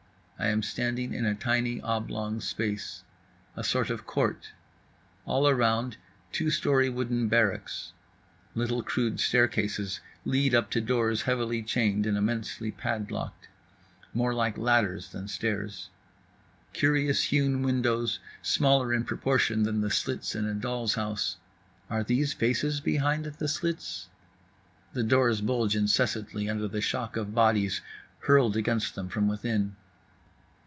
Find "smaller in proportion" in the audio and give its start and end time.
18.41-19.61